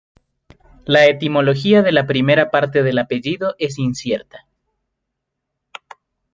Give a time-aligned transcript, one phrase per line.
[0.85, 4.47] La etimología de la primera parte del apellido es incierta.